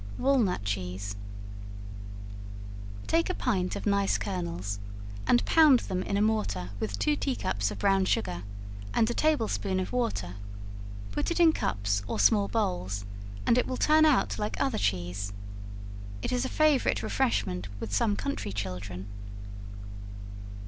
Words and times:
Walnut 0.17 0.63
Cheese. 0.63 1.15
Take 3.05 3.29
a 3.29 3.35
pint 3.35 3.75
of 3.75 3.85
nice 3.85 4.17
kernels 4.17 4.79
and 5.27 5.45
pound 5.45 5.81
them 5.81 6.01
in 6.01 6.17
a 6.17 6.23
mortar 6.23 6.71
with 6.79 6.97
two 6.97 7.15
tea 7.15 7.35
cups 7.35 7.69
of 7.69 7.77
brown 7.77 8.05
sugar, 8.05 8.41
and 8.95 9.07
a 9.07 9.13
table 9.13 9.47
spoonful 9.47 9.79
of 9.79 9.93
water; 9.93 10.37
put 11.11 11.29
it 11.29 11.39
in 11.39 11.53
cups 11.53 12.01
or 12.07 12.19
small 12.19 12.47
bowls 12.47 13.05
and 13.45 13.59
it 13.59 13.67
will 13.67 13.77
turn 13.77 14.05
out 14.07 14.39
like 14.39 14.59
other 14.59 14.79
cheese. 14.79 15.33
It 16.23 16.31
is 16.31 16.45
a 16.45 16.49
favorite 16.49 17.03
refreshment 17.03 17.67
with 17.79 17.93
some 17.93 18.15
country 18.15 18.51
children. 18.51 19.05